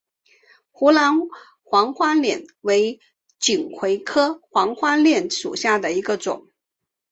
[0.71, 1.13] 湖南
[1.61, 2.99] 黄花稔为
[3.37, 6.47] 锦葵科黄花稔属下的一个种。